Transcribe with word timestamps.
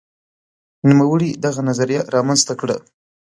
نوموړي 0.89 1.29
دغه 1.45 1.61
نظریه 1.69 2.01
رامنځته 2.15 2.53
کړه. 2.61 2.75